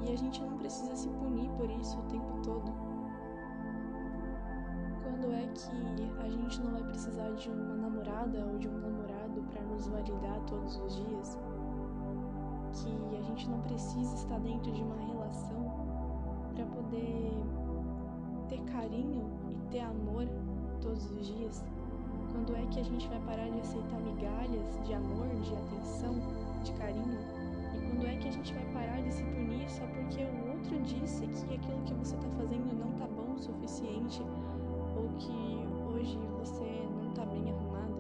e 0.05 0.13
a 0.13 0.15
gente 0.15 0.41
não 0.41 0.57
precisa 0.57 0.95
se 0.95 1.09
punir 1.09 1.49
por 1.51 1.69
isso 1.69 1.99
o 1.99 2.03
tempo 2.03 2.41
todo? 2.43 2.71
Quando 5.03 5.33
é 5.33 5.47
que 5.47 6.21
a 6.25 6.29
gente 6.29 6.61
não 6.61 6.71
vai 6.71 6.83
precisar 6.83 7.29
de 7.31 7.49
uma 7.49 7.75
namorada 7.75 8.45
ou 8.45 8.57
de 8.57 8.69
um 8.69 8.77
namorado 8.77 9.41
para 9.51 9.61
nos 9.63 9.87
validar 9.87 10.39
todos 10.45 10.77
os 10.77 10.95
dias? 10.95 11.37
Que 12.85 13.15
a 13.17 13.21
gente 13.21 13.49
não 13.49 13.59
precisa 13.61 14.13
estar 14.13 14.39
dentro 14.39 14.71
de 14.71 14.83
uma 14.83 14.97
relação 14.97 15.65
para 16.53 16.63
poder 16.63 17.33
ter 18.47 18.61
carinho 18.71 19.31
e 19.49 19.71
ter 19.71 19.79
amor 19.79 20.27
todos 20.79 21.09
os 21.09 21.25
dias? 21.25 21.65
Quando 22.31 22.55
é 22.55 22.63
que 22.67 22.79
a 22.79 22.83
gente 22.83 23.07
vai 23.07 23.19
parar 23.21 23.49
de 23.49 23.59
aceitar 23.61 23.99
migalhas 23.99 24.79
de 24.85 24.93
amor, 24.93 25.27
de 25.41 25.55
atenção, 25.55 26.13
de 26.63 26.71
carinho? 26.73 27.17
E 27.73 27.89
quando 27.89 28.05
é 28.05 28.15
que 28.15 28.27
a 28.27 28.31
gente 28.31 28.53
vai 28.53 28.65
parar 28.65 29.01
de 29.01 29.11
se 29.11 29.23
punir 29.23 29.67
só 29.67 29.83
porque 29.87 30.23
o 30.23 30.51
outro 30.51 30.79
disse 30.83 31.25
que 31.25 31.55
aquilo 31.55 31.81
que 31.83 31.95
você 31.95 32.15
está 32.15 32.29
fazendo 32.29 32.77
não 32.77 32.91
tá 32.91 33.07
bom 33.07 33.33
o 33.33 33.39
suficiente 33.39 34.21
ou 34.95 35.09
que 35.17 35.65
hoje 35.91 36.19
você 36.37 36.87
não 37.01 37.11
tá 37.13 37.25
bem 37.25 37.49
arrumada? 37.49 37.96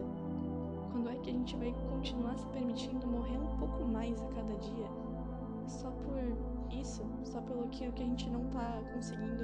Que 1.27 1.31
a 1.31 1.33
gente 1.33 1.57
vai 1.57 1.75
continuar 1.89 2.37
se 2.37 2.47
permitindo 2.47 3.05
morrer 3.05 3.37
um 3.37 3.57
pouco 3.57 3.83
mais 3.83 4.17
a 4.21 4.27
cada 4.27 4.55
dia? 4.59 4.87
Só 5.67 5.91
por 5.91 6.23
isso, 6.71 7.03
só 7.25 7.41
pelo 7.41 7.67
que, 7.67 7.91
que 7.91 8.01
a 8.01 8.05
gente 8.05 8.29
não 8.29 8.45
tá 8.45 8.81
conseguindo 8.93 9.43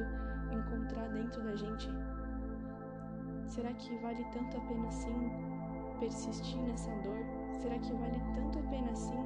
encontrar 0.50 1.10
dentro 1.10 1.44
da 1.44 1.54
gente? 1.58 1.90
Será 3.50 3.74
que 3.74 3.98
vale 3.98 4.24
tanto 4.32 4.56
a 4.56 4.62
pena 4.62 4.88
assim 4.88 5.30
persistir 6.00 6.58
nessa 6.62 6.90
dor? 7.02 7.20
Será 7.62 7.78
que 7.78 7.92
vale 7.92 8.22
tanto 8.34 8.60
a 8.60 8.70
pena 8.70 8.90
assim 8.92 9.20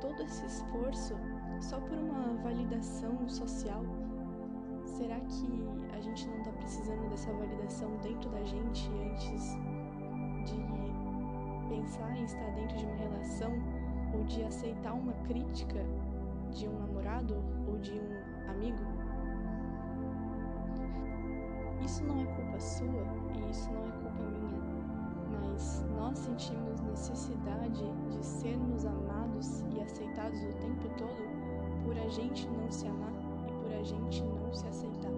todo 0.00 0.24
esse 0.24 0.44
esforço 0.44 1.14
só 1.60 1.78
por 1.78 1.96
uma 1.96 2.34
validação 2.42 3.28
social? 3.28 3.84
Será 4.86 5.20
que 5.20 5.64
a 5.96 6.00
gente 6.00 6.26
não 6.26 6.38
está 6.38 6.50
precisando 6.50 7.08
dessa 7.10 7.32
validação 7.32 7.96
dentro 8.02 8.28
da 8.28 8.42
gente 8.42 8.90
antes 8.90 9.56
de 10.44 10.71
pensar 11.72 12.14
em 12.14 12.24
estar 12.24 12.50
dentro 12.50 12.76
de 12.76 12.84
uma 12.84 12.96
relação 12.96 13.50
ou 14.12 14.22
de 14.24 14.44
aceitar 14.44 14.92
uma 14.92 15.14
crítica 15.24 15.82
de 16.50 16.68
um 16.68 16.78
namorado 16.80 17.34
ou 17.66 17.78
de 17.78 17.92
um 17.92 18.50
amigo? 18.50 18.84
Isso 21.82 22.04
não 22.04 22.20
é 22.20 22.26
culpa 22.26 22.60
sua 22.60 23.04
e 23.34 23.50
isso 23.50 23.70
não 23.72 23.88
é 23.88 23.92
culpa 24.02 24.22
minha, 24.38 24.60
mas 25.30 25.82
nós 25.96 26.18
sentimos 26.18 26.78
necessidade 26.82 27.84
de 28.10 28.24
sermos 28.24 28.84
amados 28.84 29.64
e 29.74 29.80
aceitados 29.80 30.44
o 30.44 30.52
tempo 30.58 30.88
todo 30.98 31.22
por 31.84 31.98
a 31.98 32.08
gente 32.08 32.46
não 32.48 32.70
se 32.70 32.86
amar 32.86 33.12
e 33.48 33.52
por 33.62 33.72
a 33.72 33.82
gente 33.82 34.22
não 34.22 34.52
se 34.52 34.68
aceitar. 34.68 35.10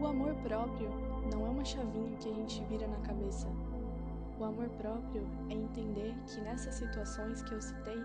O 0.00 0.06
amor 0.06 0.34
próprio 0.36 0.88
não 1.30 1.46
é 1.46 1.50
uma 1.50 1.64
chavinha 1.64 2.16
que 2.16 2.30
a 2.30 2.32
gente 2.32 2.64
vira 2.64 2.88
na 2.88 2.96
cabeça. 3.00 3.46
O 4.40 4.44
amor 4.44 4.70
próprio 4.70 5.22
é 5.50 5.52
entender 5.52 6.14
que 6.26 6.40
nessas 6.40 6.76
situações 6.76 7.42
que 7.42 7.52
eu 7.52 7.60
citei, 7.60 8.02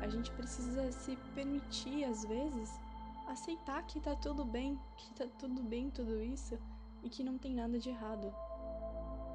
a 0.00 0.08
gente 0.08 0.32
precisa 0.32 0.90
se 0.90 1.14
permitir, 1.34 2.04
às 2.04 2.24
vezes, 2.24 2.80
aceitar 3.26 3.82
que 3.86 4.00
tá 4.00 4.16
tudo 4.16 4.46
bem, 4.46 4.80
que 4.96 5.12
tá 5.12 5.26
tudo 5.38 5.62
bem 5.62 5.90
tudo 5.90 6.22
isso 6.22 6.58
e 7.02 7.10
que 7.10 7.22
não 7.22 7.36
tem 7.36 7.54
nada 7.54 7.78
de 7.78 7.90
errado. 7.90 8.32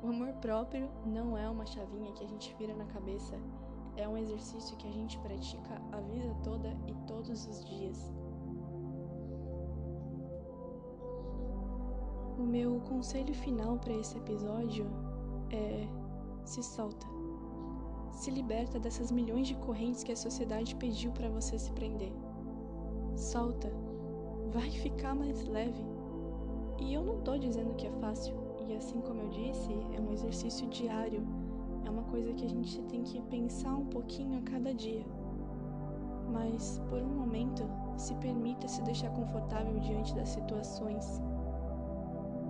O 0.01 0.07
amor 0.07 0.33
próprio 0.41 0.89
não 1.05 1.37
é 1.37 1.47
uma 1.47 1.67
chavinha 1.67 2.11
que 2.13 2.23
a 2.23 2.27
gente 2.27 2.55
vira 2.57 2.73
na 2.73 2.85
cabeça, 2.85 3.39
é 3.95 4.09
um 4.09 4.17
exercício 4.17 4.75
que 4.77 4.87
a 4.87 4.91
gente 4.91 5.19
pratica 5.19 5.79
a 5.91 6.01
vida 6.01 6.35
toda 6.43 6.75
e 6.87 6.95
todos 7.05 7.45
os 7.45 7.63
dias. 7.63 8.11
O 12.39 12.41
meu 12.41 12.81
conselho 12.81 13.35
final 13.35 13.77
para 13.77 13.93
esse 13.93 14.17
episódio 14.17 14.89
é: 15.51 15.87
se 16.45 16.61
solta. 16.61 17.07
Se 18.11 18.29
liberta 18.29 18.79
dessas 18.79 19.11
milhões 19.11 19.47
de 19.47 19.55
correntes 19.55 20.03
que 20.03 20.11
a 20.11 20.15
sociedade 20.15 20.75
pediu 20.75 21.11
para 21.11 21.29
você 21.29 21.57
se 21.57 21.71
prender. 21.71 22.13
Solta. 23.15 23.71
Vai 24.51 24.69
ficar 24.69 25.15
mais 25.15 25.43
leve. 25.47 25.83
E 26.79 26.93
eu 26.93 27.03
não 27.03 27.21
tô 27.21 27.37
dizendo 27.37 27.75
que 27.75 27.87
é 27.87 27.91
fácil. 27.91 28.35
E 28.67 28.75
assim 28.75 29.01
como 29.01 29.21
eu 29.21 29.29
disse, 29.29 29.73
é 29.93 29.99
um 29.99 30.11
exercício 30.11 30.67
diário. 30.67 31.23
É 31.85 31.89
uma 31.89 32.03
coisa 32.03 32.33
que 32.33 32.45
a 32.45 32.49
gente 32.49 32.81
tem 32.83 33.03
que 33.03 33.21
pensar 33.23 33.75
um 33.75 33.85
pouquinho 33.85 34.39
a 34.39 34.41
cada 34.41 34.73
dia. 34.73 35.05
Mas, 36.31 36.79
por 36.89 37.01
um 37.01 37.15
momento, 37.15 37.63
se 37.97 38.15
permita 38.15 38.67
se 38.67 38.81
deixar 38.83 39.09
confortável 39.11 39.79
diante 39.79 40.15
das 40.15 40.29
situações. 40.29 41.21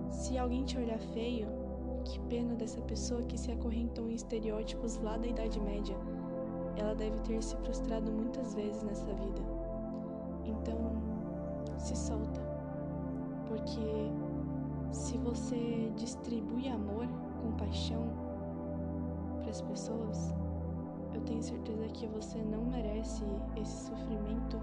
Se 0.10 0.38
alguém 0.38 0.64
te 0.64 0.78
olhar 0.78 1.00
feio, 1.00 1.63
que 2.04 2.20
pena 2.22 2.56
dessa 2.56 2.82
pessoa 2.82 3.24
que 3.24 3.38
se 3.38 3.52
acorrentou 3.52 4.10
em 4.10 4.16
estereótipos 4.16 4.98
lá 4.98 5.18
da 5.18 5.28
Idade 5.28 5.60
Média. 5.60 5.96
Ela 6.76 6.94
deve 6.96 7.20
ter 7.22 7.42
se 7.42 7.56
frustrado 7.58 8.12
muitas 8.12 8.54
vezes 8.54 8.84
nessa 8.84 9.06
vida. 9.06 9.42
Então, 10.46 10.78
se 11.78 11.96
solta. 11.96 12.42
Porque 13.48 14.12
se 14.92 15.18
você 15.18 15.92
distribui 15.96 16.68
amor, 16.70 17.08
compaixão 17.42 18.04
para 19.42 19.52
as 19.52 19.62
pessoas, 19.62 20.34
eu 21.14 21.22
tenho 21.22 21.44
certeza 21.44 21.88
que 21.90 22.08
você 22.08 22.40
não 22.40 22.66
merece 22.66 23.24
esse 23.56 23.88
sofrimento 23.88 24.60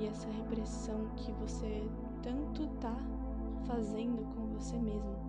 e 0.00 0.06
essa 0.06 0.28
repressão 0.30 1.06
que 1.16 1.32
você 1.32 1.88
tanto 2.22 2.66
tá 2.80 2.96
fazendo 3.66 4.24
com 4.34 4.46
você 4.54 4.78
mesmo. 4.78 5.21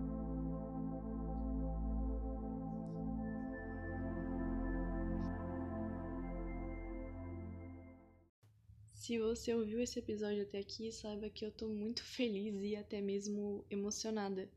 Se 9.04 9.18
você 9.18 9.52
ouviu 9.52 9.82
esse 9.82 9.98
episódio 9.98 10.44
até 10.44 10.60
aqui, 10.60 10.90
saiba 10.90 11.28
que 11.28 11.44
eu 11.44 11.52
tô 11.52 11.68
muito 11.68 12.02
feliz 12.16 12.62
e 12.62 12.74
até 12.74 13.02
mesmo 13.02 13.62
emocionada, 13.68 14.50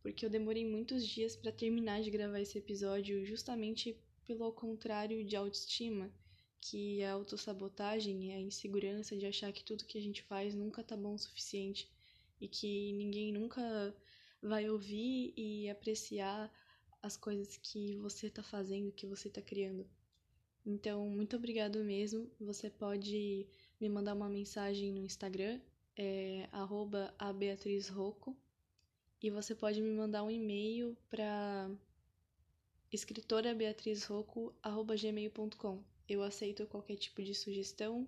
porque 0.00 0.24
eu 0.24 0.30
demorei 0.30 0.64
muitos 0.64 1.06
dias 1.06 1.36
para 1.36 1.52
terminar 1.52 2.00
de 2.00 2.10
gravar 2.10 2.40
esse 2.40 2.56
episódio, 2.56 3.22
justamente 3.26 3.94
pelo 4.26 4.50
contrário 4.52 5.22
de 5.22 5.36
autoestima, 5.36 6.10
que 6.62 7.04
a 7.04 7.12
autossabotagem, 7.12 8.32
é 8.32 8.36
a 8.36 8.40
insegurança 8.40 9.18
de 9.18 9.26
achar 9.26 9.52
que 9.52 9.62
tudo 9.62 9.84
que 9.84 9.98
a 9.98 10.02
gente 10.02 10.22
faz 10.22 10.54
nunca 10.54 10.82
tá 10.82 10.96
bom 10.96 11.12
o 11.12 11.18
suficiente 11.18 11.86
e 12.40 12.48
que 12.48 12.94
ninguém 12.94 13.30
nunca 13.30 13.94
vai 14.42 14.70
ouvir 14.70 15.34
e 15.36 15.68
apreciar 15.68 16.50
as 17.02 17.18
coisas 17.18 17.58
que 17.58 17.96
você 17.96 18.30
tá 18.30 18.42
fazendo, 18.42 18.92
que 18.92 19.06
você 19.06 19.28
tá 19.28 19.42
criando. 19.42 19.86
Então, 20.64 21.06
muito 21.06 21.36
obrigado 21.36 21.84
mesmo. 21.84 22.30
Você 22.40 22.70
pode 22.70 23.46
me 23.80 23.88
mandar 23.88 24.14
uma 24.14 24.28
mensagem 24.28 24.92
no 24.92 25.02
Instagram, 25.02 25.58
é 25.96 26.46
@abeatrizroco, 27.18 28.36
e 29.22 29.30
você 29.30 29.54
pode 29.54 29.80
me 29.80 29.90
mandar 29.90 30.22
um 30.22 30.30
e-mail 30.30 30.94
para 31.08 31.70
escritorabeatrizroco@gmail.com. 32.92 35.82
Eu 36.08 36.22
aceito 36.22 36.66
qualquer 36.66 36.96
tipo 36.96 37.22
de 37.22 37.34
sugestão. 37.34 38.06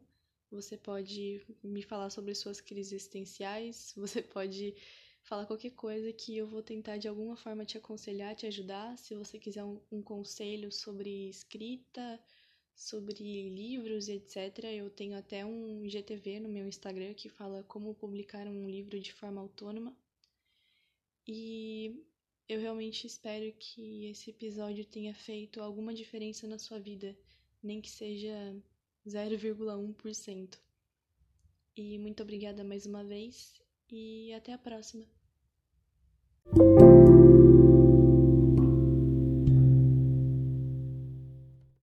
Você 0.50 0.76
pode 0.76 1.40
me 1.62 1.82
falar 1.82 2.10
sobre 2.10 2.34
suas 2.34 2.60
crises 2.60 2.92
existenciais, 2.92 3.94
você 3.96 4.20
pode 4.20 4.74
falar 5.22 5.46
qualquer 5.46 5.70
coisa 5.70 6.12
que 6.12 6.36
eu 6.36 6.46
vou 6.46 6.62
tentar 6.62 6.98
de 6.98 7.08
alguma 7.08 7.36
forma 7.36 7.64
te 7.64 7.78
aconselhar, 7.78 8.34
te 8.34 8.46
ajudar. 8.46 8.98
Se 8.98 9.14
você 9.14 9.38
quiser 9.38 9.64
um, 9.64 9.80
um 9.90 10.02
conselho 10.02 10.70
sobre 10.72 11.28
escrita, 11.28 12.20
sobre 12.74 13.48
livros, 13.48 14.08
etc. 14.08 14.64
Eu 14.64 14.90
tenho 14.90 15.16
até 15.16 15.44
um 15.44 15.88
GTV 15.88 16.40
no 16.40 16.48
meu 16.48 16.66
Instagram 16.66 17.14
que 17.14 17.28
fala 17.28 17.62
como 17.64 17.94
publicar 17.94 18.46
um 18.46 18.68
livro 18.68 18.98
de 19.00 19.12
forma 19.12 19.40
autônoma. 19.40 19.96
E 21.26 22.04
Eu 22.48 22.60
realmente 22.60 23.06
espero 23.06 23.52
que 23.58 24.06
esse 24.06 24.30
episódio 24.30 24.84
tenha 24.84 25.14
feito 25.14 25.60
alguma 25.60 25.94
diferença 25.94 26.46
na 26.46 26.58
sua 26.58 26.78
vida, 26.78 27.16
nem 27.62 27.80
que 27.80 27.90
seja 27.90 28.54
0,1%. 29.06 30.58
E 31.76 31.98
muito 31.98 32.22
obrigada 32.22 32.62
mais 32.62 32.84
uma 32.86 33.04
vez 33.04 33.62
e 33.90 34.32
até 34.34 34.52
a 34.52 34.58
próxima. 34.58 35.06